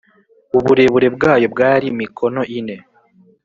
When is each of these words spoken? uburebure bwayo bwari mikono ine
uburebure 0.57 1.07
bwayo 1.15 1.47
bwari 1.53 1.87
mikono 1.99 2.41
ine 2.57 2.75